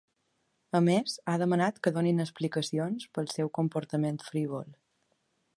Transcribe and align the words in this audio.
A 0.79 0.79
més, 0.85 1.17
ha 1.27 1.35
demanat 1.41 1.77
que 1.87 1.93
donin 1.99 2.25
explicacions 2.25 3.07
pel 3.19 3.33
seu 3.37 3.55
comportament 3.59 4.21
frívol. 4.31 4.69